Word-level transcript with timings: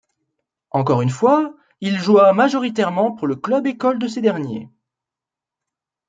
Encore 0.71 1.03
une 1.03 1.11
fois, 1.11 1.53
il 1.79 1.99
joua 1.99 2.33
majoritairement 2.33 3.11
pour 3.11 3.27
le 3.27 3.35
club-école 3.35 3.99
de 3.99 4.07
ces 4.07 4.19
derniers. 4.19 4.67